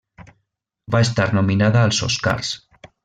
[0.95, 2.51] Va estar nominada als Oscars.